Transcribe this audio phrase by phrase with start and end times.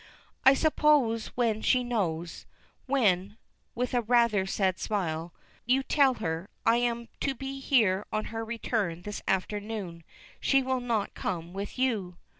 [0.43, 2.47] "I suppose when she knows
[2.87, 3.37] when,"
[3.75, 5.31] with a rather sad smile,
[5.67, 10.03] "you tell her I am to be here on her return this afternoon
[10.39, 12.17] she will not come with you."